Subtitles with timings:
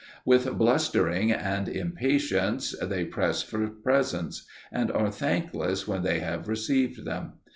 [0.25, 7.05] With blustering and impatience they press for presents, and are thankless when they have received
[7.05, 7.33] them.